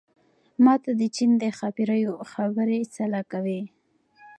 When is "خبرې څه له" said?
2.31-3.21